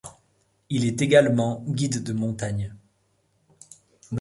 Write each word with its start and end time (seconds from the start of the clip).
Il 0.71 0.83
est 0.87 0.99
également 1.03 1.63
guide 1.67 2.01
de 2.01 2.11
montagne. 2.11 2.73